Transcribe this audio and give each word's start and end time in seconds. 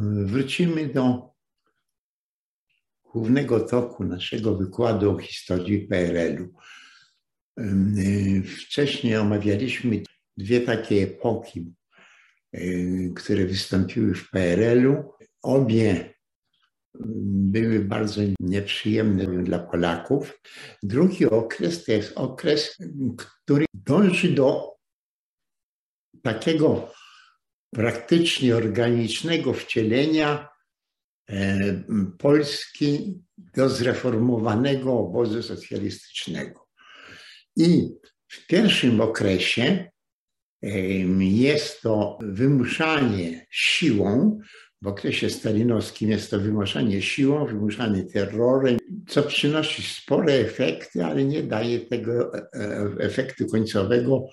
Wrócimy 0.00 0.88
do 0.88 1.30
głównego 3.12 3.60
toku 3.60 4.04
naszego 4.04 4.54
wykładu 4.56 5.10
o 5.10 5.18
historii 5.18 5.88
PRL-u. 5.88 6.54
Wcześniej 8.42 9.16
omawialiśmy 9.16 10.02
dwie 10.36 10.60
takie 10.60 11.02
epoki, 11.02 11.74
które 13.16 13.44
wystąpiły 13.44 14.14
w 14.14 14.30
PRL-u. 14.30 15.12
Obie 15.42 16.14
były 17.24 17.80
bardzo 17.80 18.20
nieprzyjemne 18.40 19.44
dla 19.44 19.58
Polaków. 19.58 20.40
Drugi 20.82 21.26
okres 21.26 21.84
to 21.84 21.92
jest 21.92 22.12
okres, 22.16 22.78
który 23.18 23.66
dąży 23.74 24.32
do 24.32 24.76
takiego 26.22 26.92
praktycznie 27.70 28.56
organicznego 28.56 29.52
wcielenia 29.52 30.48
e, 31.30 31.58
Polski 32.18 33.22
do 33.36 33.68
zreformowanego 33.68 34.98
obozu 34.98 35.42
socjalistycznego. 35.42 36.68
I 37.56 37.88
w 38.28 38.46
pierwszym 38.46 39.00
okresie 39.00 39.90
jest 41.20 41.82
to 41.82 42.18
wymuszanie 42.22 43.46
siłą, 43.50 44.40
w 44.82 44.86
okresie 44.86 45.30
stalinowskim 45.30 46.10
jest 46.10 46.30
to 46.30 46.40
wymuszanie 46.40 47.02
siłą, 47.02 47.46
wymuszanie 47.46 48.04
terrorem, 48.04 48.78
co 49.08 49.22
przynosi 49.22 49.82
spore 49.82 50.32
efekty, 50.32 51.04
ale 51.04 51.24
nie 51.24 51.42
daje 51.42 51.80
tego 51.80 52.34
e, 52.34 52.48
e, 52.54 52.94
efektu 52.98 53.46
końcowego, 53.46 54.26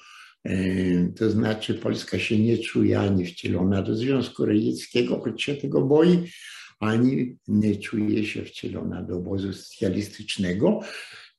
to 1.15 1.29
znaczy 1.29 1.73
Polska 1.73 2.19
się 2.19 2.39
nie 2.39 2.57
czuje 2.57 2.99
ani 2.99 3.25
wcielona 3.25 3.81
do 3.81 3.95
Związku 3.95 4.45
Radzieckiego, 4.45 5.19
choć 5.19 5.43
się 5.43 5.55
tego 5.55 5.81
boi, 5.81 6.29
ani 6.79 7.37
nie 7.47 7.75
czuje 7.75 8.25
się 8.25 8.45
wcielona 8.45 9.03
do 9.03 9.17
obozu 9.17 9.53
socjalistycznego. 9.53 10.79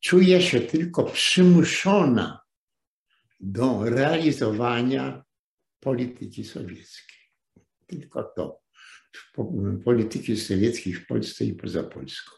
Czuje 0.00 0.42
się 0.42 0.61
tylko 0.61 1.05
przymuszona 1.05 2.41
do 3.41 3.84
realizowania 3.84 5.25
polityki 5.80 6.45
sowieckiej. 6.45 7.17
Tylko 7.86 8.23
to. 8.36 8.61
Polityki 9.84 10.36
sowieckiej 10.36 10.92
w 10.92 11.06
Polsce 11.06 11.45
i 11.45 11.55
poza 11.55 11.83
Polską. 11.83 12.33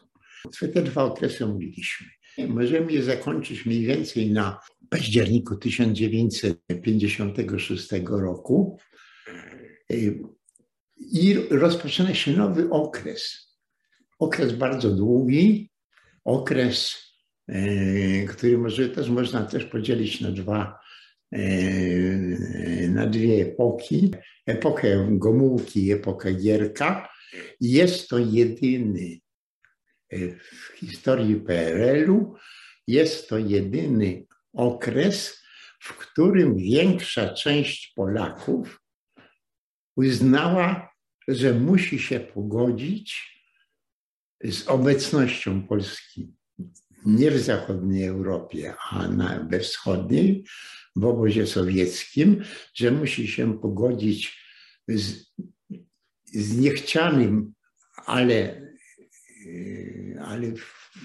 Te 0.73 0.81
dwa 0.81 1.03
okresy 1.03 1.45
omówiliśmy. 1.45 2.07
Możemy 2.47 2.91
je 2.91 3.03
zakończyć 3.03 3.65
mniej 3.65 3.85
więcej 3.85 4.31
na 4.31 4.59
październiku 4.89 5.55
1956 5.55 7.89
roku 8.09 8.77
i 10.97 11.35
rozpoczyna 11.49 12.13
się 12.13 12.31
nowy 12.31 12.69
okres. 12.69 13.49
Okres 14.19 14.53
bardzo 14.53 14.89
długi, 14.89 15.71
okres, 16.25 16.95
e, 17.47 18.25
który 18.25 18.57
może 18.57 18.89
też 18.89 19.09
można 19.09 19.43
też 19.43 19.65
podzielić 19.65 20.21
na 20.21 20.31
dwa, 20.31 20.79
e, 21.31 21.39
na 22.87 23.07
dwie 23.07 23.41
epoki. 23.41 24.11
Epokę 24.45 25.07
Gomułki 25.11 25.85
i 25.85 25.91
epokę 25.91 26.33
Gierka. 26.33 27.09
Jest 27.61 28.09
to 28.09 28.17
jedyny 28.17 29.19
w 30.11 30.77
historii 30.77 31.35
PRL-u, 31.35 32.35
jest 32.87 33.29
to 33.29 33.37
jedyny 33.37 34.25
okres, 34.53 35.43
w 35.79 35.97
którym 35.97 36.57
większa 36.57 37.33
część 37.33 37.93
Polaków 37.95 38.81
uznała, 39.95 40.93
że 41.27 41.53
musi 41.53 41.99
się 41.99 42.19
pogodzić 42.19 43.39
z 44.43 44.67
obecnością 44.67 45.67
Polski 45.67 46.33
nie 47.05 47.31
w 47.31 47.39
zachodniej 47.39 48.07
Europie, 48.07 48.73
a 48.89 49.07
na, 49.07 49.47
we 49.49 49.59
wschodniej, 49.59 50.45
w 50.95 51.05
obozie 51.05 51.47
sowieckim, 51.47 52.43
że 52.73 52.91
musi 52.91 53.27
się 53.27 53.59
pogodzić 53.59 54.39
z, 54.87 55.25
z 56.25 56.57
niechcianym, 56.57 57.53
ale, 58.05 58.61
ale 60.19 60.53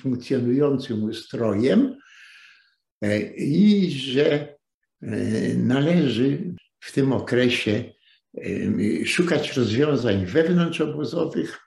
funkcjonującym 0.03 1.04
ustrojem, 1.04 1.97
E, 3.04 3.20
i 3.37 3.91
że 3.91 4.56
e, 5.03 5.09
należy 5.54 6.54
w 6.81 6.92
tym 6.92 7.12
okresie 7.12 7.84
e, 8.34 9.06
szukać 9.06 9.56
rozwiązań 9.56 10.26
wewnątrzobozowych 10.26 11.60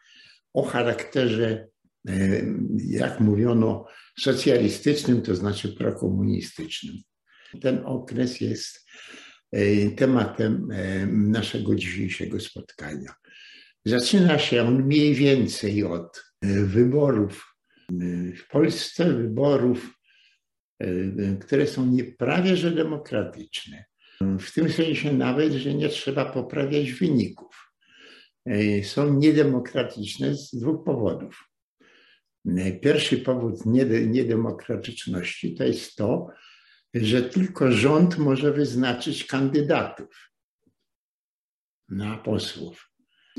o 0.53 0.63
charakterze, 0.63 1.67
jak 2.77 3.19
mówiono, 3.19 3.87
socjalistycznym, 4.19 5.21
to 5.21 5.35
znaczy 5.35 5.69
prokomunistycznym. 5.69 6.95
Ten 7.61 7.81
okres 7.85 8.41
jest 8.41 8.85
tematem 9.97 10.67
naszego 11.07 11.75
dzisiejszego 11.75 12.39
spotkania. 12.39 13.13
Zaczyna 13.85 14.39
się 14.39 14.63
on 14.63 14.83
mniej 14.83 15.15
więcej 15.15 15.83
od 15.83 16.26
wyborów 16.43 17.55
w 18.35 18.47
Polsce, 18.49 19.13
wyborów 19.13 19.97
Y, 20.83 21.37
które 21.41 21.67
są 21.67 21.85
nie 21.85 22.03
prawie 22.03 22.57
że 22.57 22.71
demokratyczne. 22.71 23.85
W 24.21 24.51
tym 24.51 24.71
sensie 24.71 25.13
nawet, 25.13 25.53
że 25.53 25.73
nie 25.73 25.89
trzeba 25.89 26.25
poprawiać 26.25 26.91
wyników. 26.91 27.73
Są 28.83 29.13
niedemokratyczne 29.13 30.35
z 30.35 30.55
dwóch 30.55 30.85
powodów. 30.85 31.49
Pierwszy 32.81 33.17
powód 33.17 33.65
niedemokratyczności 34.07 35.55
to 35.55 35.63
jest 35.63 35.95
to, 35.95 36.27
że 36.93 37.21
tylko 37.21 37.71
rząd 37.71 38.17
może 38.17 38.53
wyznaczyć 38.53 39.25
kandydatów 39.25 40.31
na 41.89 42.17
posłów. 42.17 42.86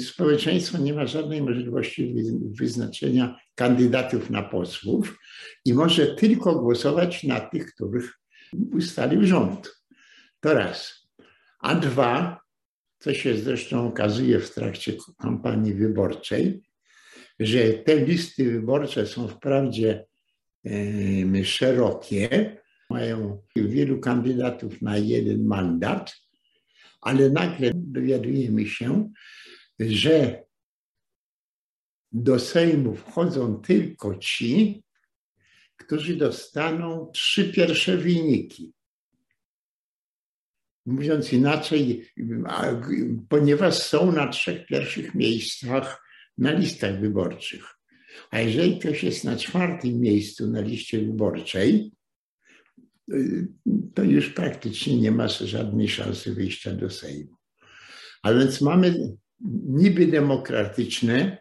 Społeczeństwo 0.01 0.79
nie 0.79 0.93
ma 0.95 1.07
żadnej 1.07 1.43
możliwości 1.43 2.15
wyznaczenia 2.41 3.41
kandydatów 3.55 4.31
na 4.31 4.43
posłów 4.43 5.19
i 5.65 5.75
może 5.75 6.07
tylko 6.07 6.55
głosować 6.55 7.25
na 7.25 7.41
tych, 7.41 7.75
których 7.75 8.21
ustalił 8.73 9.27
rząd. 9.27 9.83
To 10.41 10.55
raz. 10.55 11.09
A 11.61 11.75
dwa, 11.75 12.41
co 12.99 13.15
się 13.15 13.37
zresztą 13.37 13.89
okazuje 13.89 14.41
w 14.41 14.55
trakcie 14.55 14.93
kampanii 15.19 15.75
wyborczej, 15.75 16.63
że 17.41 17.71
te 17.71 18.05
listy 18.05 18.45
wyborcze 18.45 19.07
są 19.07 19.29
wprawdzie 19.29 20.07
szerokie, 21.45 22.57
mają 22.91 23.43
wielu 23.57 24.01
kandydatów 24.01 24.83
na 24.83 24.99
jeden 24.99 25.45
mandat, 25.45 26.17
ale 27.01 27.31
nagle 27.31 27.71
dowiadujemy 27.75 28.67
się, 28.67 29.11
że 29.81 30.45
do 32.13 32.39
Sejmu 32.39 32.95
wchodzą 32.95 33.61
tylko 33.61 34.15
ci, 34.15 34.83
którzy 35.77 36.17
dostaną 36.17 37.11
trzy 37.13 37.53
pierwsze 37.53 37.97
wyniki. 37.97 38.73
Mówiąc 40.87 41.33
inaczej, 41.33 42.11
ponieważ 43.29 43.75
są 43.75 44.13
na 44.13 44.29
trzech 44.29 44.67
pierwszych 44.67 45.15
miejscach 45.15 46.05
na 46.39 46.53
listach 46.53 47.01
wyborczych. 47.01 47.65
A 48.31 48.41
jeżeli 48.41 48.79
ktoś 48.79 49.05
jest 49.05 49.25
na 49.25 49.37
czwartym 49.37 50.01
miejscu 50.01 50.51
na 50.51 50.61
liście 50.61 50.99
wyborczej, 50.99 51.93
to 53.95 54.03
już 54.03 54.31
praktycznie 54.31 54.97
nie 54.97 55.11
ma 55.11 55.29
żadnej 55.29 55.89
szansy 55.89 56.35
wyjścia 56.35 56.73
do 56.73 56.91
Sejmu. 56.91 57.37
A 58.23 58.35
więc 58.35 58.61
mamy 58.61 59.17
niby 59.69 60.07
demokratyczne, 60.07 61.39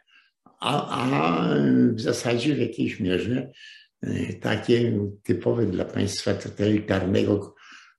a, 0.60 0.90
a 0.90 1.50
w 1.94 2.02
zasadzie 2.02 2.56
w 2.56 2.60
jakiejś 2.60 3.00
mierze 3.00 3.52
e, 4.02 4.34
takie 4.34 5.08
typowe 5.24 5.66
dla 5.66 5.86
państwa 5.86 6.34
totalitarnego 6.34 7.56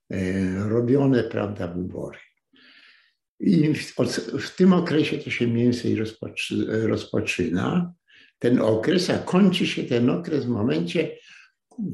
e, 0.09 0.69
robione, 0.69 1.23
prawda, 1.23 1.67
wybory. 1.67 2.17
I 3.39 3.73
w, 3.73 3.95
w, 4.39 4.55
tym 4.55 4.73
okresie 4.73 5.17
to 5.17 5.29
się 5.29 5.47
mniej 5.47 5.63
więcej 5.63 5.95
rozpoczy, 5.95 6.65
rozpoczyna 6.87 7.93
ten 8.39 8.61
okres, 8.61 9.09
a 9.09 9.17
kończy 9.17 9.67
się 9.67 9.83
ten 9.83 10.09
okres 10.09 10.45
w 10.45 10.49
momencie, 10.49 11.17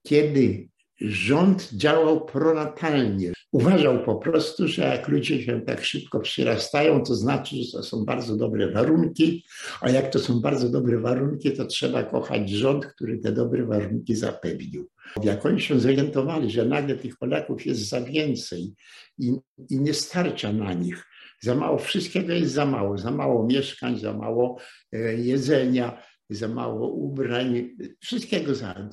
kiedy 0.07 0.69
rząd 1.01 1.73
działał 1.73 2.25
pronatalnie. 2.25 3.33
Uważał 3.51 4.03
po 4.03 4.15
prostu, 4.15 4.67
że 4.67 4.81
jak 4.81 5.07
ludzie 5.07 5.43
się 5.43 5.61
tak 5.61 5.85
szybko 5.85 6.19
przyrastają, 6.19 7.03
to 7.03 7.15
znaczy, 7.15 7.55
że 7.55 7.71
to 7.71 7.83
są 7.83 8.05
bardzo 8.05 8.37
dobre 8.37 8.71
warunki, 8.71 9.45
a 9.81 9.89
jak 9.89 10.09
to 10.09 10.19
są 10.19 10.41
bardzo 10.41 10.69
dobre 10.69 10.99
warunki, 10.99 11.51
to 11.51 11.65
trzeba 11.65 12.03
kochać 12.03 12.49
rząd, 12.49 12.85
który 12.85 13.17
te 13.17 13.31
dobre 13.31 13.65
warunki 13.65 14.15
zapewnił. 14.15 14.89
Jak 15.23 15.45
oni 15.45 15.61
się 15.61 15.79
zorientowali, 15.79 16.51
że 16.51 16.65
nagle 16.65 16.95
tych 16.95 17.17
Polaków 17.17 17.65
jest 17.65 17.89
za 17.89 18.01
więcej 18.01 18.73
i, 19.17 19.33
i 19.69 19.81
nie 19.81 19.93
starcza 19.93 20.53
na 20.53 20.73
nich, 20.73 21.05
za 21.41 21.55
mało, 21.55 21.77
wszystkiego 21.77 22.33
jest 22.33 22.53
za 22.53 22.65
mało, 22.65 22.97
za 22.97 23.11
mało 23.11 23.45
mieszkań, 23.45 23.99
za 23.99 24.13
mało 24.13 24.57
e, 24.93 25.13
jedzenia, 25.13 26.01
za 26.29 26.47
mało 26.47 26.89
ubrań, 26.89 27.69
wszystkiego 27.99 28.55
za, 28.55 28.89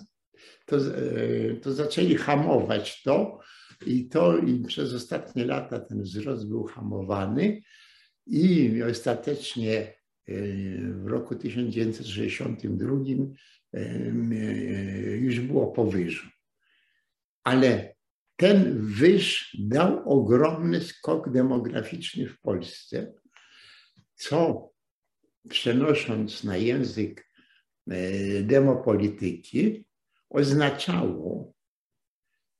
to, 0.66 0.76
e, 0.76 1.54
to 1.54 1.72
zaczęli 1.72 2.14
hamować 2.14 3.02
to 3.02 3.40
i 3.86 4.08
to 4.08 4.38
i 4.38 4.64
przez 4.64 4.94
ostatnie 4.94 5.44
lata 5.44 5.80
ten 5.80 6.02
wzrost 6.02 6.48
był 6.48 6.64
hamowany 6.64 7.62
i 8.26 8.82
ostatecznie 8.90 9.78
e, 9.78 9.92
w 10.92 11.06
roku 11.06 11.34
1962 11.36 12.96
e, 13.74 13.88
już 15.16 15.40
było 15.40 15.66
powyżu. 15.66 16.28
Ale 17.44 17.94
ten 18.36 18.86
wyż 18.86 19.56
dał 19.60 20.12
ogromny 20.12 20.80
skok 20.80 21.32
demograficzny 21.32 22.28
w 22.28 22.40
Polsce, 22.40 23.14
co 24.14 24.70
przenosząc 25.48 26.44
na 26.44 26.56
język 26.56 27.30
demopolityki, 28.42 29.86
oznaczało, 30.30 31.52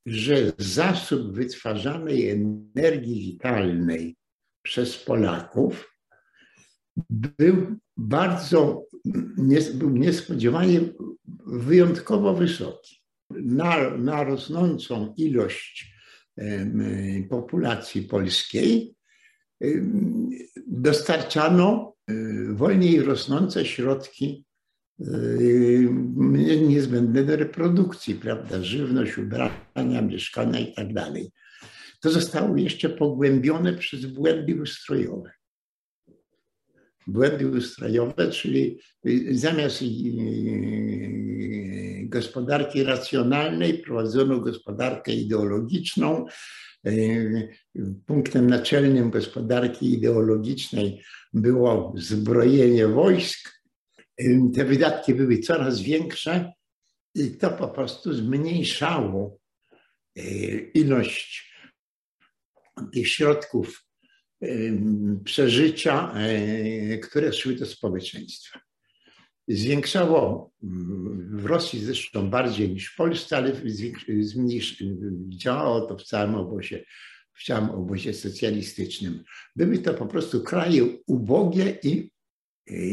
że 0.07 0.53
zasób 0.59 1.33
wytwarzanej 1.33 2.31
energii 2.31 3.21
witalnej 3.33 4.17
przez 4.63 4.99
Polaków 4.99 5.99
był 7.11 7.77
bardzo, 7.97 8.87
był 9.75 9.91
niespodziewanie 9.91 10.81
wyjątkowo 11.47 12.35
wysoki. 12.35 13.01
Na, 13.31 13.91
na 13.91 14.25
rosnącą 14.25 15.15
ilość 15.17 15.95
populacji 17.31 18.03
polskiej 18.03 18.95
dostarczano 20.67 21.91
e, 21.91 21.94
wolniej 22.55 23.03
rosnące 23.03 23.65
środki 23.65 24.45
Yy, 24.99 25.89
niezbędne 26.69 27.25
do 27.25 27.37
reprodukcji, 27.37 28.15
prawda? 28.15 28.62
Żywność, 28.62 29.19
ubrania, 29.19 30.03
mieszkania 30.03 30.59
i 30.61 30.75
tak 30.75 30.93
dalej. 30.93 31.31
To 32.01 32.11
zostało 32.11 32.56
jeszcze 32.56 32.89
pogłębione 32.89 33.73
przez 33.73 34.06
błędy 34.06 34.62
ustrojowe. 34.62 35.31
Błędy 37.06 37.49
ustrojowe, 37.49 38.31
czyli 38.31 38.79
zamiast 39.31 39.83
yy, 39.83 39.89
gospodarki 42.09 42.85
racjonalnej 42.85 43.79
prowadzono 43.79 44.41
gospodarkę 44.41 45.12
ideologiczną. 45.12 46.27
Yy, 46.85 47.49
punktem 48.07 48.51
naczelnym 48.51 49.11
gospodarki 49.11 49.93
ideologicznej 49.93 51.03
było 51.33 51.95
zbrojenie 51.97 52.89
wojsk, 52.89 53.63
te 54.55 54.64
wydatki 54.64 55.14
były 55.14 55.38
coraz 55.38 55.81
większe 55.81 56.53
i 57.14 57.31
to 57.31 57.50
po 57.50 57.69
prostu 57.69 58.14
zmniejszało 58.14 59.38
e, 60.17 60.23
ilość 60.59 61.55
tych 62.93 63.09
środków 63.09 63.85
przeżycia, 65.25 66.12
e, 66.14 66.99
które 66.99 67.33
szły 67.33 67.55
do 67.55 67.67
społeczeństwa. 67.67 68.63
Zwiększało 69.49 70.51
w 71.31 71.45
Rosji 71.45 71.79
zresztą 71.79 72.31
bardziej 72.31 72.69
niż 72.69 72.93
w 72.93 72.97
Polsce, 72.97 73.37
ale 73.37 73.53
działało 75.29 75.81
to 75.81 75.97
w 75.97 76.03
całym 76.03 76.35
obozie, 76.35 76.85
w 77.35 77.45
całym 77.45 77.71
obozie 77.71 78.15
socjalistycznym. 78.15 79.25
Były 79.57 79.79
to 79.79 79.95
po 79.95 80.07
prostu 80.07 80.43
kraje 80.43 80.85
ubogie 81.07 81.79
i 81.83 82.15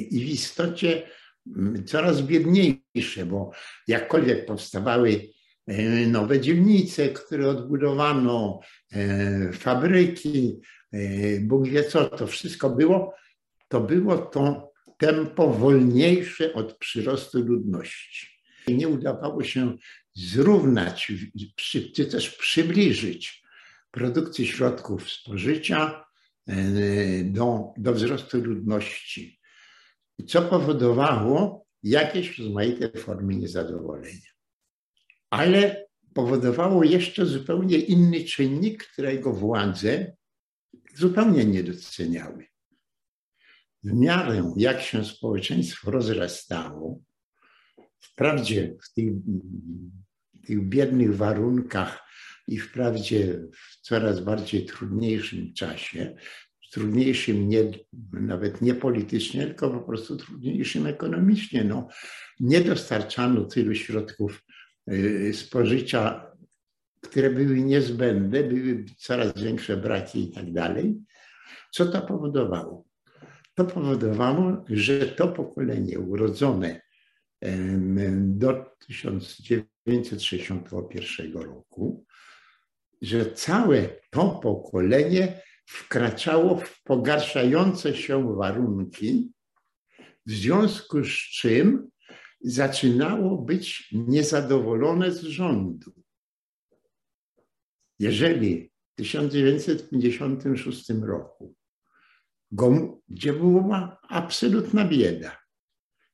i 0.09 0.19
w 0.19 0.29
istocie 0.29 1.03
mm, 1.57 1.85
coraz 1.85 2.21
biedniejsze, 2.21 3.25
bo 3.25 3.51
jakkolwiek 3.87 4.45
powstawały 4.45 5.29
e, 5.67 6.07
nowe 6.07 6.39
dzielnice, 6.39 7.09
które 7.09 7.49
odbudowano, 7.49 8.59
e, 8.93 9.51
fabryki, 9.51 10.61
e, 10.91 11.39
Bóg 11.39 11.67
wie 11.67 11.83
co, 11.83 12.09
to 12.09 12.27
wszystko 12.27 12.69
było, 12.69 13.13
to 13.67 13.81
było 13.81 14.17
to 14.17 14.70
tempo 15.01 15.53
wolniejsze 15.53 16.53
od 16.53 16.77
przyrostu 16.77 17.43
ludności. 17.43 18.27
Nie 18.67 18.87
udawało 18.87 19.43
się 19.43 19.77
zrównać, 20.13 21.11
czy 21.95 22.05
też 22.05 22.29
przybliżyć 22.29 23.43
produkcji 23.91 24.47
środków 24.47 25.11
spożycia 25.11 26.05
do, 27.23 27.73
do 27.77 27.93
wzrostu 27.93 28.37
ludności 28.43 29.41
co 30.27 30.41
powodowało 30.41 31.65
jakieś 31.83 32.39
rozmaite 32.39 32.99
formy 32.99 33.35
niezadowolenia. 33.35 34.31
Ale 35.29 35.85
powodowało 36.13 36.83
jeszcze 36.83 37.25
zupełnie 37.25 37.77
inny 37.77 38.23
czynnik, 38.23 38.87
którego 38.87 39.33
władze 39.33 40.15
zupełnie 40.95 41.45
nie 41.45 41.63
doceniały. 41.63 42.50
W 43.83 43.93
miarę 43.93 44.53
jak 44.57 44.81
się 44.81 45.05
społeczeństwo 45.05 45.91
rozrastało, 45.91 46.99
wprawdzie 47.99 48.75
w 48.83 48.93
tych, 48.93 49.13
tych 50.47 50.69
biednych 50.69 51.15
warunkach 51.15 51.99
i 52.47 52.59
wprawdzie 52.59 53.41
w 53.53 53.81
coraz 53.81 54.19
bardziej 54.19 54.65
trudniejszym 54.65 55.53
czasie, 55.53 56.15
trudniejszym 56.71 57.49
nie, 57.49 57.71
nawet 58.13 58.61
nie 58.61 58.75
politycznie, 58.75 59.45
tylko 59.45 59.69
po 59.69 59.79
prostu 59.79 60.17
trudniejszym 60.17 60.87
ekonomicznie. 60.87 61.63
No, 61.63 61.87
nie 62.39 62.61
dostarczano 62.61 63.45
tylu 63.45 63.75
środków 63.75 64.43
y, 64.91 65.33
spożycia, 65.33 66.31
które 67.01 67.29
były 67.29 67.61
niezbędne, 67.61 68.43
były 68.43 68.85
coraz 68.97 69.41
większe 69.41 69.77
braki 69.77 70.29
i 70.29 70.31
tak 70.31 70.53
dalej. 70.53 70.95
Co 71.71 71.85
to 71.85 72.01
powodowało? 72.01 72.90
To 73.61 73.67
powodowało, 73.67 74.65
że 74.69 75.07
to 75.07 75.27
pokolenie 75.27 75.99
urodzone 75.99 76.81
do 78.21 78.65
1961 78.87 81.33
roku, 81.33 82.05
że 83.01 83.31
całe 83.31 83.89
to 84.09 84.39
pokolenie 84.43 85.41
wkraczało 85.65 86.57
w 86.57 86.83
pogarszające 86.83 87.95
się 87.95 88.35
warunki, 88.35 89.31
w 90.25 90.31
związku 90.31 91.03
z 91.03 91.09
czym 91.09 91.89
zaczynało 92.41 93.37
być 93.37 93.93
niezadowolone 94.07 95.11
z 95.11 95.21
rządu. 95.21 95.91
Jeżeli 97.99 98.71
w 98.93 98.95
1956 98.95 100.89
roku, 100.89 101.55
gdzie 103.09 103.33
była 103.33 103.97
absolutna 104.09 104.85
bieda, 104.85 105.41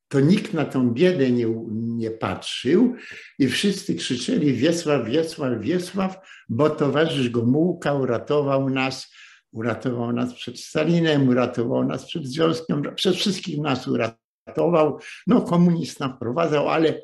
to 0.08 0.20
nikt 0.20 0.54
na 0.54 0.66
tą 0.66 0.92
biedę 0.92 1.32
nie, 1.32 1.46
nie 1.72 2.12
patrzył 2.12 2.96
i 3.40 3.48
wszyscy 3.48 3.96
krzyczeli 3.96 4.54
Wiesław, 4.54 5.08
Wiesław, 5.08 5.60
Wiesław, 5.60 6.18
bo 6.50 6.70
towarzysz 6.70 7.30
Gomułka 7.30 7.94
uratował 7.94 8.70
nas, 8.70 9.14
uratował 9.52 10.14
nas 10.14 10.34
przed 10.34 10.60
Stalinem, 10.60 11.30
uratował 11.30 11.86
nas 11.86 12.06
przed 12.06 12.28
Związkiem, 12.28 12.82
przed 12.96 13.16
wszystkich 13.16 13.58
nas 13.60 13.88
uratował. 13.88 15.00
No 15.28 15.42
komunista 15.42 16.10
wprowadzał, 16.10 16.70
ale 16.70 17.02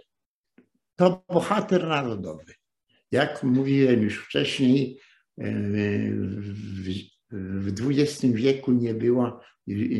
to 0.95 1.23
bohater 1.29 1.87
narodowy. 1.87 2.53
Jak 3.11 3.43
mówiłem 3.43 4.01
już 4.01 4.25
wcześniej, 4.25 4.99
e, 5.41 5.43
w 7.33 7.89
XX 7.89 8.25
wieku 8.33 8.71
nie 8.71 8.93
było 8.93 9.39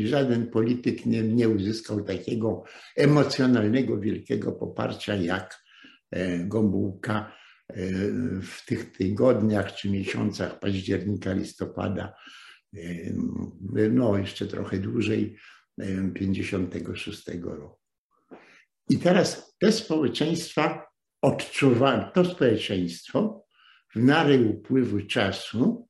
żaden 0.04 0.48
polityk 0.48 1.06
nie, 1.06 1.24
nie 1.24 1.50
uzyskał 1.50 2.04
takiego 2.04 2.64
emocjonalnego, 2.96 4.00
wielkiego 4.00 4.52
poparcia 4.52 5.16
jak 5.16 5.64
e, 6.12 6.40
Gomułka 6.40 7.32
e, 7.70 7.76
w 8.42 8.66
tych 8.66 8.92
tygodniach 8.92 9.76
czy 9.76 9.90
miesiącach 9.90 10.60
października, 10.60 11.34
listopada, 11.34 12.14
e, 12.74 12.80
no 13.92 14.18
jeszcze 14.18 14.48
trochę 14.48 14.78
dłużej, 14.78 15.38
56 16.14 17.28
roku. 17.44 17.80
I 18.90 18.98
teraz 18.98 19.56
te 19.60 19.72
społeczeństwa 19.72 20.88
odczuwają, 21.22 22.12
to 22.14 22.26
społeczeństwo 22.26 23.46
w 23.96 24.00
miarę 24.00 24.38
upływu 24.38 25.02
czasu 25.02 25.88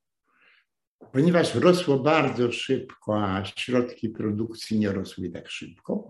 ponieważ 1.12 1.54
rosło 1.54 1.98
bardzo 1.98 2.52
szybko, 2.52 3.24
a 3.24 3.44
środki 3.44 4.08
produkcji 4.08 4.78
nie 4.78 4.92
rosły 4.92 5.30
tak 5.30 5.50
szybko, 5.50 6.08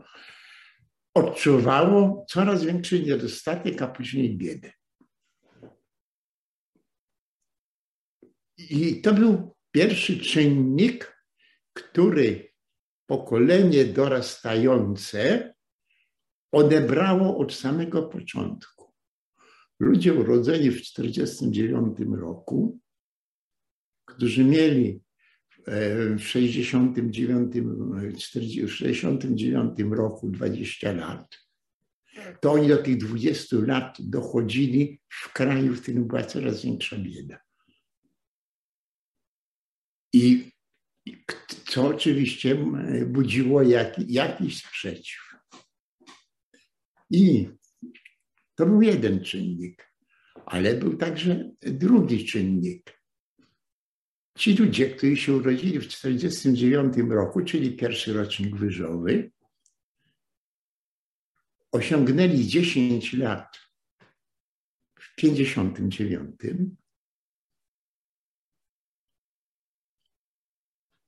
odczuwało 1.14 2.26
coraz 2.28 2.64
większy 2.64 3.02
niedostatek, 3.02 3.82
a 3.82 3.86
później 3.86 4.36
biedę. 4.36 4.72
I 8.58 9.02
to 9.02 9.14
był 9.14 9.54
pierwszy 9.70 10.18
czynnik, 10.18 11.16
który 11.72 12.52
pokolenie 13.06 13.84
dorastające 13.84 15.54
odebrało 16.52 17.38
od 17.38 17.54
samego 17.54 18.02
początku. 18.02 18.92
Ludzie 19.80 20.14
urodzeni 20.14 20.70
w 20.70 20.80
1949 20.82 22.20
roku 22.20 22.78
którzy 24.16 24.44
mieli 24.44 25.00
e, 25.66 26.16
w 26.16 26.20
69, 26.20 27.52
69 28.66 29.78
roku 29.90 30.30
20 30.30 30.92
lat, 30.92 31.38
to 32.40 32.52
oni 32.52 32.68
do 32.68 32.76
tych 32.76 32.96
20 32.96 33.56
lat 33.56 33.96
dochodzili 34.00 35.00
w 35.08 35.32
kraju, 35.32 35.74
w 35.74 35.82
którym 35.82 36.06
była 36.06 36.22
coraz 36.22 36.64
większa 36.64 36.96
bieda. 36.96 37.38
I 40.12 40.50
co 41.66 41.86
oczywiście 41.86 42.58
budziło 43.06 43.62
jak, 43.62 43.98
jakiś 44.08 44.58
sprzeciw. 44.58 45.34
I 47.10 47.48
to 48.54 48.66
był 48.66 48.82
jeden 48.82 49.24
czynnik, 49.24 49.92
ale 50.46 50.74
był 50.74 50.96
także 50.96 51.50
drugi 51.62 52.26
czynnik. 52.26 53.00
Ci 54.38 54.56
ludzie, 54.56 54.90
którzy 54.90 55.16
się 55.16 55.32
urodzili 55.32 55.78
w 55.78 55.86
1949 55.86 57.10
roku, 57.10 57.44
czyli 57.44 57.76
pierwszy 57.76 58.12
rocznik 58.12 58.56
wyżowy, 58.56 59.32
osiągnęli 61.72 62.46
10 62.46 63.12
lat 63.12 63.56
w 64.94 65.14
1959 65.16 66.74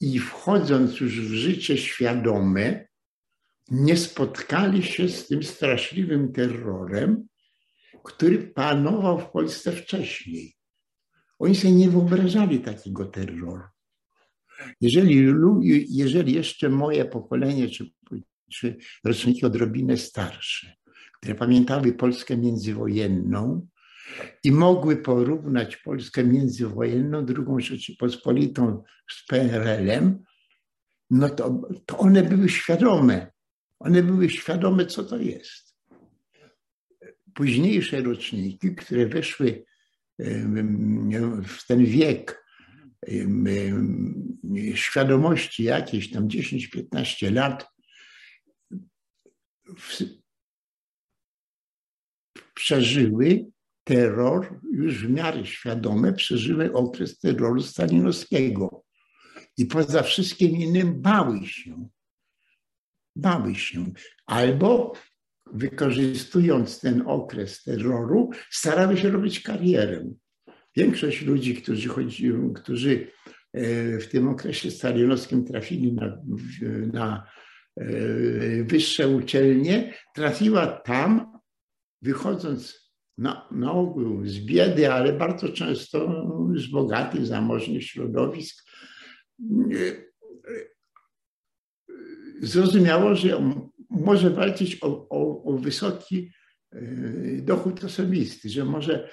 i 0.00 0.18
wchodząc 0.18 1.00
już 1.00 1.20
w 1.20 1.32
życie 1.32 1.78
świadome, 1.78 2.88
nie 3.68 3.96
spotkali 3.96 4.82
się 4.82 5.08
z 5.08 5.26
tym 5.26 5.42
straszliwym 5.42 6.32
terrorem, 6.32 7.28
który 8.04 8.38
panował 8.38 9.20
w 9.20 9.30
Polsce 9.30 9.72
wcześniej. 9.72 10.55
Oni 11.38 11.54
sobie 11.54 11.74
nie 11.74 11.90
wyobrażali 11.90 12.60
takiego 12.60 13.04
terroru. 13.04 13.62
Jeżeli, 14.80 15.26
jeżeli 15.88 16.34
jeszcze 16.34 16.68
moje 16.68 17.04
pokolenie, 17.04 17.68
czy, 17.68 17.90
czy 18.50 18.76
roczniki 19.04 19.46
odrobinę 19.46 19.96
starsze, 19.96 20.76
które 21.18 21.34
pamiętały 21.34 21.92
Polskę 21.92 22.36
międzywojenną 22.36 23.66
i 24.44 24.52
mogły 24.52 24.96
porównać 24.96 25.76
Polskę 25.76 26.24
międzywojenną, 26.24 27.24
drugą 27.24 27.60
Rzeczypospolitą 27.60 28.82
z 29.10 29.26
PRL-em, 29.26 30.22
no 31.10 31.28
to, 31.28 31.60
to 31.86 31.98
one 31.98 32.22
były 32.22 32.48
świadome. 32.48 33.32
One 33.78 34.02
były 34.02 34.30
świadome, 34.30 34.86
co 34.86 35.04
to 35.04 35.18
jest. 35.18 35.76
Późniejsze 37.34 38.02
roczniki, 38.02 38.74
które 38.74 39.06
weszły 39.06 39.65
w 40.18 41.66
ten 41.66 41.84
wiek 41.84 42.46
świadomości 44.74 45.64
jakiejś 45.64 46.10
tam 46.10 46.28
10-15 46.28 47.32
lat 47.32 47.68
przeżyły 52.54 53.46
terror, 53.84 54.60
już 54.72 55.06
w 55.06 55.10
miarę 55.10 55.46
świadome 55.46 56.12
przeżyły 56.12 56.72
okres 56.72 57.18
terroru 57.18 57.62
stalinowskiego. 57.62 58.84
I 59.56 59.66
poza 59.66 60.02
wszystkim 60.02 60.56
innym 60.56 61.02
bały 61.02 61.46
się. 61.46 61.88
Bały 63.16 63.54
się. 63.54 63.92
Albo 64.26 64.92
wykorzystując 65.52 66.80
ten 66.80 67.02
okres 67.06 67.62
terroru, 67.62 68.30
starały 68.50 68.96
się 68.96 69.10
robić 69.10 69.40
karierę. 69.40 70.10
Większość 70.76 71.22
ludzi, 71.22 71.54
którzy, 71.54 71.88
chodzi, 71.88 72.32
którzy 72.54 73.10
e, 73.52 73.98
w 73.98 74.08
tym 74.08 74.28
okresie 74.28 74.70
stalinowskim 74.70 75.44
trafili 75.44 75.92
na, 75.92 76.18
na 76.92 77.30
e, 77.76 77.84
wyższe 78.64 79.08
uczelnie, 79.08 79.94
trafiła 80.14 80.66
tam, 80.66 81.38
wychodząc 82.02 82.92
na, 83.18 83.48
na 83.50 83.72
ogół 83.72 84.26
z 84.26 84.38
biedy, 84.38 84.92
ale 84.92 85.12
bardzo 85.12 85.48
często 85.48 86.26
z 86.56 86.66
bogatych, 86.66 87.26
zamożnych 87.26 87.84
środowisk, 87.84 88.64
e, 89.40 90.06
zrozumiało, 92.42 93.14
że 93.14 93.42
może 93.90 94.30
walczyć 94.30 94.78
o, 94.82 95.08
o, 95.08 95.44
o 95.44 95.58
wysoki 95.58 96.30
e, 96.72 96.80
dochód 97.42 97.84
osobisty, 97.84 98.48
że 98.48 98.64
może 98.64 99.08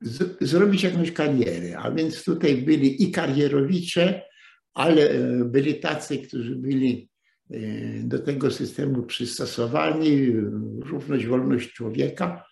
z, 0.00 0.48
zrobić 0.48 0.82
jakąś 0.82 1.12
karierę. 1.12 1.78
A 1.78 1.90
więc 1.90 2.24
tutaj 2.24 2.56
byli 2.56 3.02
i 3.02 3.12
karierowicze, 3.12 4.22
ale 4.74 5.10
e, 5.10 5.44
byli 5.44 5.80
tacy, 5.80 6.18
którzy 6.18 6.56
byli 6.56 7.10
e, 7.50 7.58
do 8.02 8.18
tego 8.18 8.50
systemu 8.50 9.02
przystosowani, 9.02 10.32
równość, 10.80 11.26
wolność 11.26 11.72
człowieka, 11.72 12.44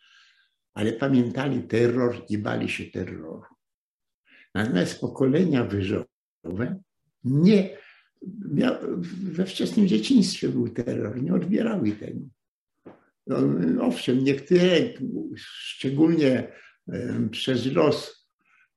ale 0.74 0.92
pamiętali 0.92 1.62
terror 1.62 2.24
i 2.28 2.38
bali 2.38 2.68
się 2.68 2.84
terroru. 2.84 3.42
Natomiast 4.54 5.00
pokolenia 5.00 5.64
wyżowe 5.64 6.80
nie, 7.24 7.76
we 9.22 9.46
wczesnym 9.46 9.88
dzieciństwie 9.88 10.48
był 10.48 10.68
terror, 10.68 11.22
nie 11.22 11.34
odbierały 11.34 11.92
tego. 11.92 12.20
No, 13.26 13.36
owszem, 13.80 14.24
niektóre, 14.24 14.62
szczególnie 15.36 16.52
przez 17.30 17.66
los 17.66 18.28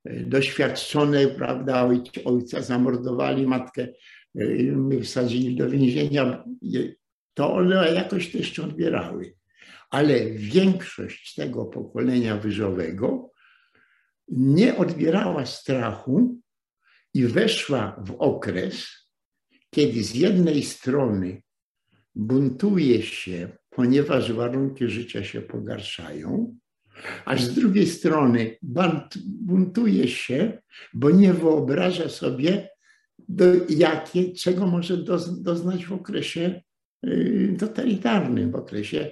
e, 0.04 0.20
doświadczone, 0.20 1.26
prawda, 1.26 1.90
ojca 2.24 2.62
zamordowali, 2.62 3.46
matkę 3.46 3.88
my 4.76 5.00
wsadzili 5.00 5.56
do 5.56 5.70
więzienia, 5.70 6.44
to 7.34 7.54
one 7.54 7.92
jakoś 7.94 8.32
to 8.32 8.38
jeszcze 8.38 8.64
odbierały. 8.64 9.34
Ale 9.90 10.30
większość 10.30 11.34
tego 11.34 11.64
pokolenia 11.64 12.36
wyżowego 12.36 13.30
nie 14.28 14.76
odbierała 14.76 15.46
strachu 15.46 16.40
i 17.14 17.26
weszła 17.26 18.02
w 18.06 18.16
okres, 18.18 19.03
kiedy 19.74 20.04
z 20.04 20.14
jednej 20.14 20.62
strony 20.62 21.42
buntuje 22.14 23.02
się, 23.02 23.48
ponieważ 23.70 24.32
warunki 24.32 24.88
życia 24.88 25.24
się 25.24 25.40
pogarszają, 25.40 26.56
a 27.24 27.36
z 27.36 27.54
drugiej 27.54 27.86
strony 27.86 28.56
buntuje 29.26 30.08
się, 30.08 30.58
bo 30.94 31.10
nie 31.10 31.32
wyobraża 31.32 32.08
sobie, 32.08 32.68
do, 33.28 33.44
jakie, 33.68 34.32
czego 34.32 34.66
może 34.66 34.96
doznać 35.42 35.86
w 35.86 35.92
okresie 35.92 36.62
y, 37.06 37.56
totalitarnym, 37.58 38.50
w 38.50 38.54
okresie 38.54 39.10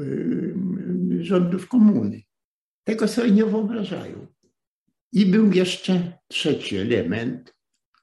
y, 0.00 0.54
rządów 1.20 1.68
komuny. 1.68 2.22
Tego 2.84 3.08
sobie 3.08 3.30
nie 3.30 3.44
wyobrażają. 3.44 4.26
I 5.12 5.26
był 5.26 5.52
jeszcze 5.52 6.18
trzeci 6.28 6.76
element, 6.76 7.54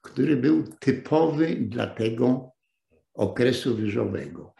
który 0.02 0.36
był 0.36 0.64
typowy 0.80 1.56
dla 1.56 1.86
tego 1.86 2.52
okresu 3.14 3.76
wyżowego. 3.76 4.54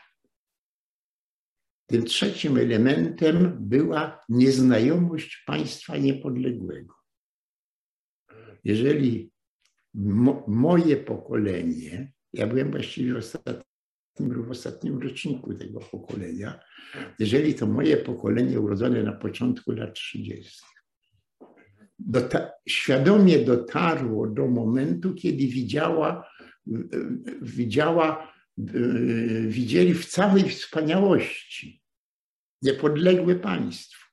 Tym 1.87 2.05
trzecim 2.05 2.57
elementem 2.57 3.57
była 3.61 4.25
nieznajomość 4.29 5.43
państwa 5.47 5.97
niepodległego. 5.97 6.95
Jeżeli 8.65 9.33
mo, 9.95 10.45
moje 10.49 10.97
pokolenie, 10.97 12.13
ja 12.33 12.47
byłem 12.47 12.71
właściwie 12.71 13.15
w 13.15 13.17
ostatnim, 13.17 13.65
w 14.47 14.51
ostatnim 14.51 15.03
roczniku 15.03 15.55
tego 15.55 15.81
pokolenia, 15.81 16.61
jeżeli 17.19 17.55
to 17.55 17.67
moje 17.67 17.97
pokolenie 17.97 18.61
urodzone 18.61 19.03
na 19.03 19.13
początku 19.13 19.73
lat 19.73 19.95
30. 19.95 20.78
Dota 21.99 22.51
świadomie 22.69 23.39
dotarło 23.39 24.27
do 24.27 24.47
momentu, 24.47 25.15
kiedy 25.15 25.47
widziała, 25.47 26.31
widziała, 27.43 28.33
widzieli 29.47 29.95
w 29.95 30.07
całej 30.07 30.49
wspaniałości 30.49 31.83
niepodległe 32.63 33.35
państwo 33.35 34.09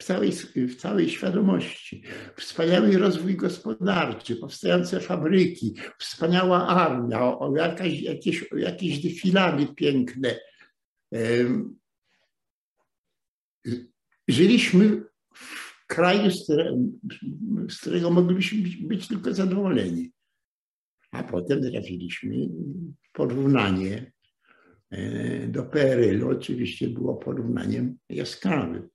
w 0.00 0.04
całej, 0.04 0.32
w 0.56 0.76
całej 0.76 1.10
świadomości. 1.10 2.02
Wspaniały 2.36 2.98
rozwój 2.98 3.36
gospodarczy, 3.36 4.36
powstające 4.36 5.00
fabryki, 5.00 5.74
wspaniała 5.98 6.66
armia, 6.66 7.20
o, 7.20 7.56
jakaś, 7.56 8.00
jakieś, 8.00 8.44
jakieś 8.56 8.98
defilady 8.98 9.66
piękne. 9.66 10.40
Żyliśmy 14.28 15.02
w 15.34 15.69
kraju, 15.90 16.30
z, 16.30 16.46
z 17.68 17.80
którego 17.80 18.10
być, 18.10 18.76
być 18.76 19.08
tylko 19.08 19.34
zadowoleni. 19.34 20.12
A 21.12 21.22
potem 21.22 21.62
trafiliśmy 21.62 22.48
porównanie 23.12 24.12
e, 24.90 25.48
do 25.48 25.62
PRL-u. 25.62 26.30
Oczywiście 26.30 26.88
było 26.88 27.14
porównaniem 27.16 27.98
jaskrawym 28.08 28.88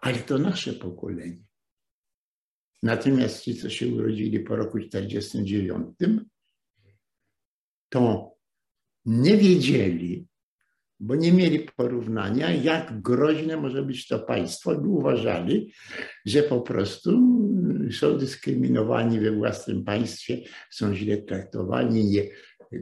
ale 0.00 0.18
to 0.18 0.38
nasze 0.38 0.72
pokolenie. 0.72 1.44
Natomiast 2.82 3.42
ci, 3.42 3.54
co 3.54 3.70
się 3.70 3.88
urodzili 3.88 4.40
po 4.40 4.56
roku 4.56 4.78
49, 4.78 5.96
to 7.88 8.32
nie 9.04 9.36
wiedzieli, 9.36 10.26
bo 11.00 11.14
nie 11.14 11.32
mieli 11.32 11.58
porównania, 11.76 12.54
jak 12.54 13.02
groźne 13.02 13.56
może 13.56 13.82
być 13.82 14.08
to 14.08 14.18
państwo, 14.18 14.74
i 14.74 14.76
uważali, 14.76 15.72
że 16.26 16.42
po 16.42 16.60
prostu 16.60 17.10
są 17.92 18.18
dyskryminowani 18.18 19.20
we 19.20 19.32
własnym 19.32 19.84
państwie, 19.84 20.38
są 20.70 20.94
źle 20.94 21.16
traktowani, 21.16 22.04
nie, 22.04 22.28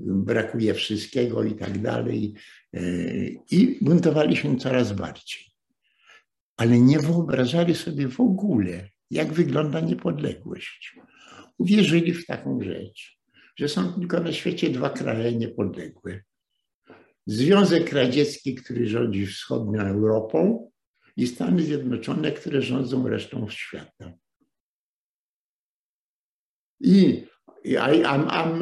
brakuje 0.00 0.74
wszystkiego 0.74 1.44
i 1.44 1.54
tak 1.54 1.78
dalej. 1.78 2.34
I 3.50 3.78
buntowali 3.82 4.36
się 4.36 4.56
coraz 4.56 4.92
bardziej 4.92 5.48
ale 6.58 6.80
nie 6.80 6.98
wyobrażali 6.98 7.74
sobie 7.74 8.08
w 8.08 8.20
ogóle, 8.20 8.88
jak 9.10 9.32
wygląda 9.32 9.80
niepodległość. 9.80 10.96
Uwierzyli 11.58 12.14
w 12.14 12.26
taką 12.26 12.60
rzecz, 12.60 13.18
że 13.56 13.68
są 13.68 13.92
tylko 13.92 14.20
na 14.20 14.32
świecie 14.32 14.70
dwa 14.70 14.90
kraje 14.90 15.32
niepodległe. 15.32 16.22
Związek 17.28 17.92
Radziecki, 17.92 18.54
który 18.54 18.86
rządzi 18.86 19.26
wschodnią 19.26 19.80
Europą 19.80 20.70
i 21.16 21.26
Stany 21.26 21.62
Zjednoczone, 21.62 22.32
które 22.32 22.62
rządzą 22.62 23.08
resztą 23.08 23.48
świata. 23.48 24.12
I 26.80 27.24
a, 27.78 28.10
a, 28.10 28.58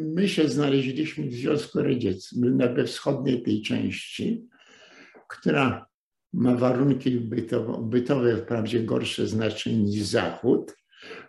my 0.00 0.28
się 0.28 0.48
znaleźliśmy 0.48 1.26
w 1.26 1.34
Związku 1.34 1.82
Radzieckim, 1.82 2.58
we 2.58 2.84
wschodniej 2.84 3.42
tej 3.42 3.62
części, 3.62 4.46
która 5.28 5.86
ma 6.32 6.54
warunki 6.54 7.10
bytowe, 7.10 7.88
bytowe 7.90 8.36
wprawdzie 8.36 8.82
gorsze 8.82 9.26
znacznie 9.26 9.76
niż 9.76 10.02
Zachód, 10.02 10.76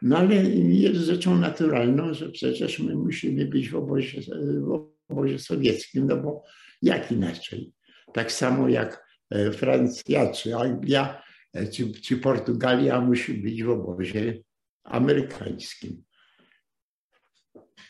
no 0.01 0.17
ale 0.17 0.35
jest 0.35 1.01
rzeczą 1.01 1.37
naturalną, 1.37 2.13
że 2.13 2.29
przecież 2.29 2.79
my 2.79 2.95
musimy 2.95 3.45
być 3.45 3.69
w 3.69 3.75
obozie, 3.75 4.21
w 4.61 4.96
obozie 5.09 5.39
sowieckim, 5.39 6.07
no 6.07 6.17
bo 6.17 6.43
jak 6.81 7.11
inaczej? 7.11 7.73
Tak 8.13 8.31
samo 8.31 8.69
jak 8.69 9.05
e, 9.29 9.51
Francja 9.51 10.31
czy 10.31 10.55
Anglia 10.55 11.23
e, 11.53 11.67
czy, 11.67 11.91
czy 11.91 12.17
Portugalia 12.17 13.01
musi 13.01 13.33
być 13.33 13.63
w 13.63 13.69
obozie 13.69 14.43
amerykańskim. 14.83 16.03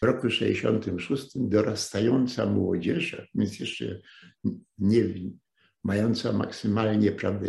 W 0.01 0.05
roku 0.05 0.29
66 0.29 1.27
dorastająca 1.35 2.45
młodzież, 2.45 3.27
więc 3.35 3.59
jeszcze 3.59 4.01
nie, 4.77 5.03
mająca 5.83 6.33
maksymalnie, 6.33 7.11
prawda, 7.11 7.47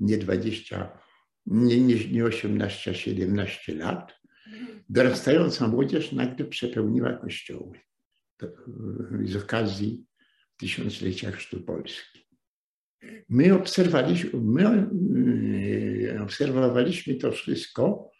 nie 0.00 0.18
20, 0.18 0.98
nie, 1.46 1.80
nie, 1.80 2.08
nie 2.08 2.24
18, 2.24 2.90
a 2.90 2.94
17 2.94 3.74
lat, 3.74 4.14
dorastająca 4.88 5.68
młodzież 5.68 6.12
nagle 6.12 6.44
przepełniła 6.44 7.12
kościoły 7.12 7.80
z 9.24 9.36
okazji 9.36 10.04
tysiąclecia 10.56 11.30
Chrztu 11.30 11.60
Polski. 11.60 12.26
My 13.28 13.54
obserwowaliśmy, 13.54 14.40
my 14.40 14.88
e, 16.14 16.22
obserwowaliśmy 16.22 17.14
to 17.14 17.32
wszystko 17.32 18.10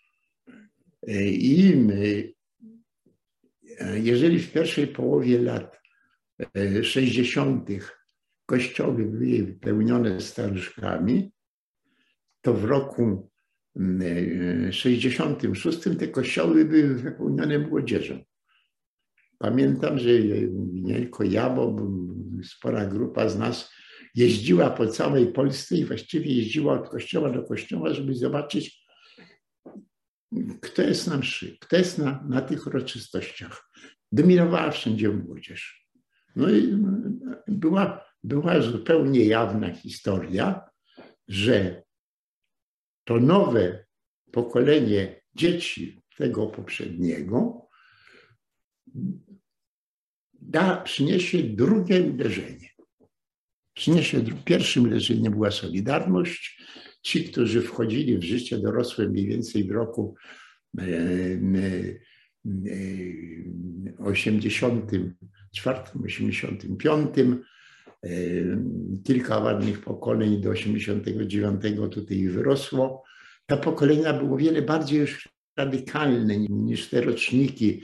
e, 1.09 1.29
i 1.29 1.77
my, 1.77 2.33
e, 3.81 4.01
jeżeli 4.01 4.39
w 4.39 4.53
pierwszej 4.53 4.87
połowie 4.87 5.43
lat 5.43 5.77
60 6.83 7.69
kościoły 8.47 9.05
były 9.05 9.43
wypełnione 9.43 10.21
staruszkami, 10.21 11.33
to 12.41 12.55
w 12.55 12.65
roku 12.65 13.31
66 14.71 15.87
mm, 15.87 15.99
te 15.99 16.09
kościoły 16.09 16.65
były 16.65 16.95
wypełnione 16.95 17.59
młodzieżą. 17.59 18.25
Pamiętam, 19.39 19.99
że 19.99 20.11
nie 20.73 20.95
tylko 20.95 21.25
ja, 21.25 21.51
bo 21.51 21.77
spora 22.45 22.87
grupa 22.87 23.29
z 23.29 23.39
nas 23.39 23.73
jeździła 24.15 24.71
po 24.71 24.87
całej 24.87 25.33
Polsce 25.33 25.77
i 25.77 25.85
właściwie 25.85 26.35
jeździła 26.35 26.81
od 26.81 26.89
kościoła 26.89 27.31
do 27.31 27.43
kościoła, 27.43 27.95
żeby 27.95 28.15
zobaczyć, 28.15 28.87
kto 30.61 30.83
jest 30.83 31.07
na 31.07 31.19
mszy, 31.19 31.57
kto 31.61 31.77
jest 31.77 31.99
na, 31.99 32.25
na 32.29 32.41
tych 32.41 32.67
uroczystościach. 32.67 33.71
Dominowała 34.13 34.71
wszędzie 34.71 35.09
młodzież. 35.09 35.87
No 36.37 36.51
i 36.51 36.79
była 37.49 38.07
była 38.27 38.61
zupełnie 38.61 39.25
jawna 39.25 39.75
historia, 39.75 40.71
że 41.29 41.83
to 43.05 43.21
nowe 43.21 43.87
pokolenie 44.33 45.23
dzieci 45.35 46.03
tego 46.17 46.47
poprzedniego 46.47 47.69
da, 50.47 50.77
przyniesie 50.77 51.43
drugie 51.43 52.03
uderzenie. 52.03 52.69
Przyniesie, 53.75 54.25
pierwszym 54.45 54.85
uderzeniem 54.85 55.33
była 55.33 55.51
Solidarność. 55.51 56.63
Ci, 57.03 57.25
którzy 57.25 57.63
wchodzili 57.63 58.19
w 58.19 58.23
życie 58.23 58.59
dorosłe 58.59 59.09
mniej 59.09 59.27
więcej 59.27 59.65
w 59.65 59.71
roku 59.71 60.15
84, 63.99 65.79
85. 66.05 67.11
Kilka 69.05 69.39
ładnych 69.39 69.81
pokoleń 69.81 70.41
do 70.41 70.51
89 70.51 71.63
tutaj 71.91 72.29
wyrosło. 72.29 73.03
Te 73.47 73.57
pokolenia 73.57 74.13
było 74.13 74.37
wiele 74.37 74.63
bardziej 74.63 75.01
już 75.01 75.29
radykalne 75.57 76.39
niż 76.39 76.89
te 76.89 77.01
roczniki 77.01 77.83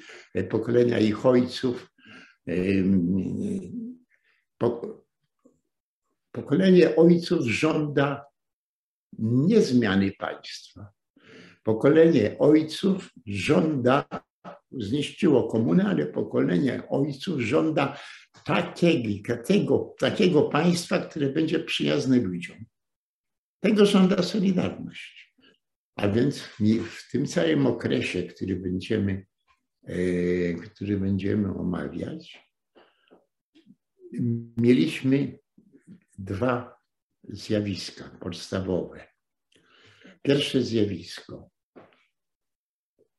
pokolenia 0.49 0.99
ich 0.99 1.27
ojców. 1.27 1.92
Pokolenie 6.33 6.97
ojców 6.97 7.47
żąda 7.47 8.25
nie 9.19 9.61
zmiany 9.61 10.13
państwa. 10.19 10.93
Pokolenie 11.63 12.39
ojców 12.39 13.11
żąda, 13.27 14.09
zniszczyło 14.71 15.49
komunę, 15.49 15.85
ale 15.85 16.07
pokolenie 16.07 16.89
ojców 16.89 17.41
żąda 17.41 17.99
takiego, 18.45 19.95
takiego, 19.99 20.43
państwa, 20.43 20.99
które 20.99 21.29
będzie 21.29 21.61
przyjazne 21.61 22.21
ludziom. 22.21 22.57
Tego 23.61 23.87
żąda 23.87 24.23
Solidarność. 24.23 25.37
A 25.97 26.09
więc 26.09 26.39
w 26.91 27.11
tym 27.11 27.27
całym 27.27 27.67
okresie, 27.67 28.23
który 28.23 28.57
będziemy, 28.57 29.27
który 30.65 30.99
będziemy 30.99 31.55
omawiać, 31.55 32.49
mieliśmy 34.57 35.39
dwa 36.19 36.77
zjawiska 37.29 38.05
podstawowe. 38.21 39.09
Pierwsze 40.23 40.63
zjawisko. 40.63 41.51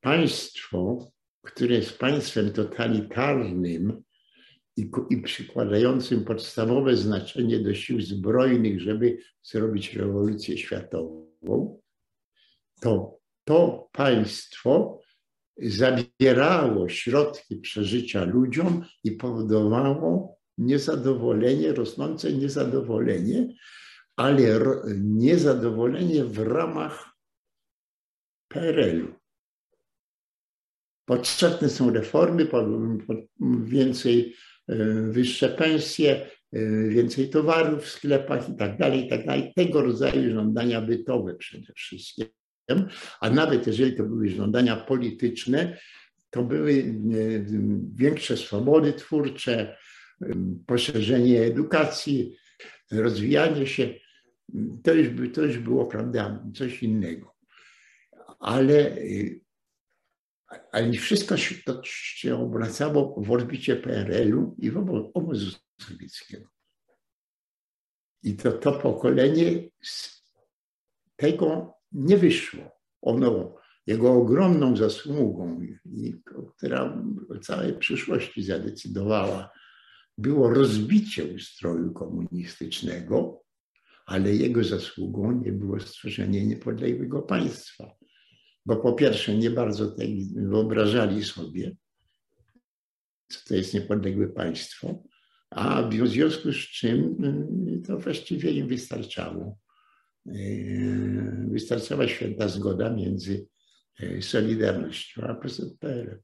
Państwo, 0.02 1.12
które 1.42 1.76
jest 1.76 1.98
państwem 1.98 2.54
totalitarnym 2.54 4.04
i, 4.78 4.92
i 5.10 5.22
przykładającym 5.22 6.26
podstawowe 6.26 6.96
znaczenie 6.96 7.60
do 7.60 7.74
sił 7.74 8.02
zbrojnych, 8.02 8.82
żeby 8.82 9.18
zrobić 9.44 9.94
rewolucję 9.94 10.58
światową, 10.58 11.82
to 12.82 13.24
to 13.44 13.90
państwo 13.92 15.03
zabierało 15.58 16.90
środki 16.90 17.56
przeżycia 17.56 18.24
ludziom 18.24 18.86
i 19.04 19.12
powodowało 19.12 20.38
niezadowolenie, 20.58 21.74
rosnące 21.74 22.34
niezadowolenie, 22.34 23.54
ale 24.16 24.60
niezadowolenie 24.98 26.26
w 26.26 26.40
ramach 26.40 27.10
PRL-u. 28.48 29.14
Potrzebne 31.06 31.70
są 31.70 31.90
reformy, 31.90 32.48
więcej, 33.64 34.36
e, 34.68 34.76
wyższe 35.02 35.50
pensje, 35.50 36.30
e, 36.52 36.90
więcej 36.90 37.30
towarów 37.30 37.84
w 37.84 37.90
sklepach 37.90 38.50
i 38.50 38.56
tak 38.56 38.78
dalej, 38.78 39.06
i 39.06 39.10
tak 39.10 39.26
dalej. 39.26 39.54
Tego 39.56 39.82
rodzaju 39.82 40.34
żądania 40.34 40.82
bytowe 40.82 41.36
przede 41.36 41.74
wszystkim. 41.74 42.28
A 43.20 43.30
nawet 43.30 43.68
jeżeli 43.68 43.96
to 43.96 44.04
były 44.04 44.30
żądania 44.30 44.76
polityczne, 44.76 45.78
to 46.30 46.44
były 46.44 46.74
e, 46.74 46.84
większe 47.96 48.38
swobody 48.38 48.94
twórcze, 48.94 49.78
poszerzenie 50.66 51.42
edukacji, 51.42 52.38
rozwijanie 52.92 53.68
się. 53.68 53.94
To 54.84 54.94
już, 54.94 55.34
to 55.34 55.42
już 55.42 55.58
było, 55.58 55.86
prawda, 55.86 56.44
coś 56.56 56.84
innego. 56.84 57.36
Ale, 58.40 58.98
ale 60.72 60.92
wszystko 60.92 61.38
się, 61.38 61.56
to 61.66 61.82
się 61.84 62.36
obracało 62.36 63.22
w 63.22 63.32
orbicie 63.32 63.76
PRL-u 63.76 64.56
i 64.60 64.72
w 64.72 64.78
obozu 65.14 65.58
sowieckiego. 65.82 66.50
I 68.24 68.36
to, 68.36 68.52
to 68.52 68.72
pokolenie 68.72 69.70
z 69.84 70.24
tego 71.16 71.73
nie 71.94 72.18
wyszło. 72.18 72.64
Ono, 73.02 73.56
jego 73.88 74.14
ogromną 74.14 74.78
zasługą, 74.78 75.62
która 76.58 77.04
o 77.30 77.40
całej 77.40 77.74
przyszłości 77.74 78.44
zadecydowała, 78.44 79.50
było 80.18 80.50
rozbicie 80.50 81.26
ustroju 81.26 81.94
komunistycznego, 81.94 83.44
ale 84.06 84.36
jego 84.36 84.64
zasługą 84.64 85.32
nie 85.32 85.52
było 85.52 85.80
stworzenie 85.80 86.46
niepodległego 86.46 87.22
państwa. 87.22 87.96
Bo 88.66 88.76
po 88.76 88.94
pierwsze, 88.94 89.38
nie 89.38 89.50
bardzo 89.50 89.92
tej 89.92 90.28
wyobrażali 90.36 91.24
sobie, 91.24 91.76
co 93.28 93.40
to 93.48 93.56
jest 93.56 93.74
niepodległe 93.74 94.28
państwo, 94.28 95.04
a 95.50 95.84
w 95.84 96.08
związku 96.08 96.52
z 96.52 96.56
czym 96.56 97.24
y, 97.68 97.82
to 97.88 97.98
właściwie 97.98 98.52
im 98.52 98.68
wystarczało. 98.68 99.58
Y, 100.28 101.48
wystarczała 101.52 102.08
święta 102.08 102.48
zgoda 102.48 102.90
między 102.90 103.48
y, 104.00 104.22
Solidarnością 104.22 105.24
a 105.24 105.36
PZPR. 105.36 106.22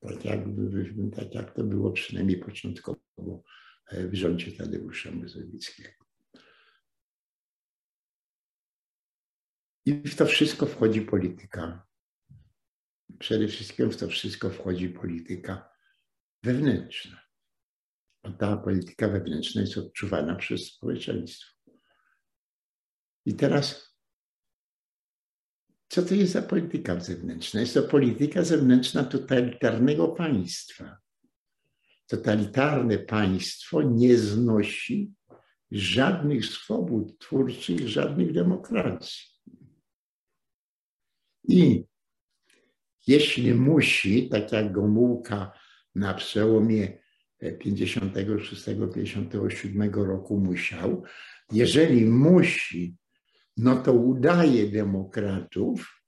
Tak 0.00 0.24
jak, 0.24 0.40
tak 1.16 1.34
jak 1.34 1.54
to 1.54 1.64
było 1.64 1.92
przynajmniej 1.92 2.38
początkowo 2.38 3.42
w 3.92 4.14
rządzie 4.14 4.52
Tadeusza 4.52 5.10
Mazowieckiego. 5.10 6.04
I 9.86 9.94
w 9.94 10.16
to 10.16 10.26
wszystko 10.26 10.66
wchodzi 10.66 11.00
polityka. 11.00 11.86
Przede 13.18 13.48
wszystkim 13.48 13.90
w 13.90 13.96
to 13.96 14.08
wszystko 14.08 14.50
wchodzi 14.50 14.88
polityka 14.88 15.70
wewnętrzna. 16.42 17.20
A 18.22 18.32
ta 18.32 18.56
polityka 18.56 19.08
wewnętrzna 19.08 19.60
jest 19.60 19.78
odczuwana 19.78 20.36
przez 20.36 20.66
społeczeństwo. 20.66 21.57
I 23.28 23.34
teraz, 23.34 23.94
co 25.88 26.02
to 26.02 26.14
jest 26.14 26.32
za 26.32 26.42
polityka 26.42 27.00
zewnętrzna? 27.00 27.60
Jest 27.60 27.74
to 27.74 27.82
polityka 27.82 28.44
zewnętrzna 28.44 29.04
totalitarnego 29.04 30.08
państwa. 30.08 30.98
Totalitarne 32.06 32.98
państwo 32.98 33.82
nie 33.82 34.16
znosi 34.16 35.12
żadnych 35.70 36.46
swobód 36.46 37.18
twórczych, 37.18 37.88
żadnych 37.88 38.32
demokracji. 38.32 39.26
I 41.48 41.84
jeśli 43.06 43.54
musi, 43.54 44.28
tak 44.28 44.52
jak 44.52 44.72
Gomułka 44.72 45.52
na 45.94 46.14
przełomie 46.14 46.98
56-57 47.42 50.04
roku 50.04 50.38
musiał, 50.38 51.02
jeżeli 51.52 52.06
musi, 52.06 52.96
no 53.58 53.76
to 53.76 53.92
udaje 53.92 54.68
demokratów, 54.68 56.02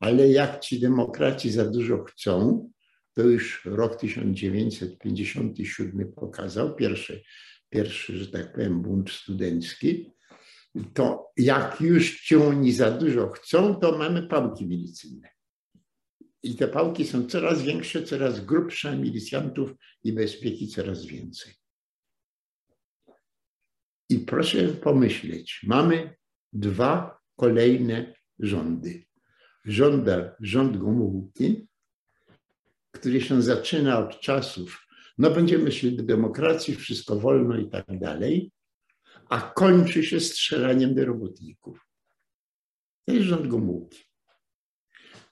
ale 0.00 0.28
jak 0.28 0.60
ci 0.60 0.80
demokraci 0.80 1.50
za 1.50 1.64
dużo 1.64 2.04
chcą, 2.04 2.70
to 3.14 3.22
już 3.22 3.64
rok 3.64 4.00
1957 4.00 6.12
pokazał, 6.12 6.76
pierwszy, 6.76 7.22
pierwszy 7.68 8.18
że 8.18 8.26
tak 8.26 8.52
powiem, 8.52 8.82
bunt 8.82 9.10
studencki, 9.10 10.10
to 10.94 11.32
jak 11.36 11.80
już 11.80 12.20
ci 12.20 12.36
oni 12.36 12.72
za 12.72 12.90
dużo 12.90 13.28
chcą, 13.28 13.74
to 13.74 13.98
mamy 13.98 14.28
pałki 14.28 14.66
milicyjne. 14.66 15.28
I 16.42 16.56
te 16.56 16.68
pałki 16.68 17.06
są 17.06 17.26
coraz 17.26 17.62
większe, 17.62 18.02
coraz 18.02 18.44
grubsze, 18.44 18.96
milicjantów 18.96 19.74
i 20.04 20.12
bezpieki 20.12 20.68
coraz 20.68 21.06
więcej. 21.06 21.52
I 24.08 24.18
proszę 24.18 24.68
pomyśleć, 24.68 25.60
mamy 25.66 26.18
dwa 26.52 27.18
kolejne 27.36 28.14
rządy. 28.38 29.04
Rząda, 29.64 30.36
rząd 30.40 30.76
Gomułki, 30.76 31.68
który 32.90 33.20
się 33.20 33.42
zaczyna 33.42 33.98
od 33.98 34.20
czasów, 34.20 34.86
no 35.18 35.30
będziemy 35.30 35.72
szli 35.72 35.96
do 35.96 36.02
demokracji, 36.02 36.76
wszystko 36.76 37.16
wolno 37.16 37.56
i 37.56 37.70
tak 37.70 37.98
dalej, 37.98 38.52
a 39.28 39.40
kończy 39.40 40.04
się 40.04 40.20
strzelaniem 40.20 40.94
do 40.94 41.04
robotników. 41.04 41.88
To 43.04 43.12
jest 43.12 43.26
rząd 43.26 43.46
Gomułki. 43.46 44.04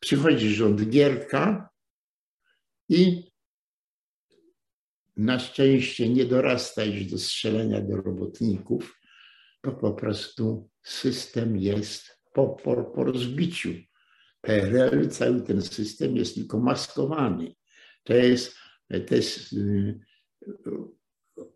Przychodzi 0.00 0.54
rząd 0.54 0.88
Gierka 0.88 1.68
i 2.88 3.30
na 5.16 5.38
szczęście 5.38 6.08
nie 6.08 6.24
dorasta 6.24 6.84
już 6.84 7.04
do 7.04 7.18
strzelania 7.18 7.80
do 7.80 7.96
robotników, 7.96 9.00
bo 9.66 9.72
po 9.72 9.92
prostu 9.92 10.68
system 10.82 11.56
jest 11.56 12.20
po, 12.32 12.48
po, 12.48 12.84
po 12.84 13.04
rozbiciu. 13.04 13.68
PRL, 14.40 15.08
cały 15.08 15.42
ten 15.42 15.62
system 15.62 16.16
jest 16.16 16.34
tylko 16.34 16.58
maskowany. 16.58 17.54
To 18.04 18.14
jest, 18.14 18.56
to 19.06 19.14
jest 19.14 19.52
y, 19.52 20.00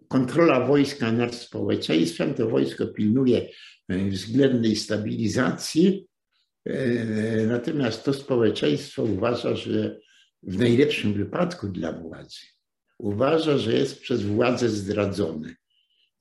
kontrola 0.09 0.67
wojska 0.67 1.13
nad 1.13 1.35
społeczeństwem. 1.35 2.35
To 2.35 2.49
wojsko 2.49 2.87
pilnuje 2.87 3.49
y, 3.93 4.11
względnej 4.11 4.77
stabilizacji 4.77 6.11
Natomiast 7.47 8.05
to 8.05 8.13
społeczeństwo 8.13 9.03
uważa, 9.03 9.57
że 9.57 10.01
w 10.43 10.59
najlepszym 10.59 11.15
wypadku 11.15 11.69
dla 11.69 11.93
władzy 11.93 12.41
uważa, 12.99 13.59
że 13.59 13.73
jest 13.73 14.01
przez 14.01 14.23
władzę 14.23 14.69
zdradzony. 14.69 15.55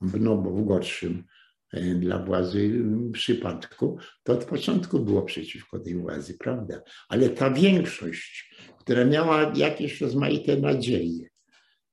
No 0.00 0.36
bo 0.36 0.50
w 0.50 0.66
gorszym 0.66 1.24
dla 1.72 2.18
władzy 2.18 2.84
przypadku, 3.12 3.98
to 4.22 4.32
od 4.32 4.44
początku 4.44 5.00
było 5.00 5.22
przeciwko 5.22 5.78
tej 5.78 5.94
władzy, 5.94 6.38
prawda? 6.38 6.82
Ale 7.08 7.28
ta 7.28 7.50
większość, 7.50 8.56
która 8.78 9.04
miała 9.04 9.52
jakieś 9.56 10.00
rozmaite 10.00 10.56
nadzieje, 10.56 11.28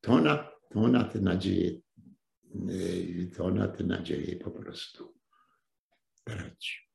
to 0.02 0.12
ona, 0.12 0.52
to 0.70 0.80
ona 0.80 1.04
te 1.04 1.22
nadzieje, 1.22 1.72
e, 1.72 3.36
to 3.36 3.46
ona 3.46 3.68
te 3.68 3.84
nadzieje 3.84 4.36
po 4.36 4.52
prostu 4.52 5.14
traci. 6.24 6.87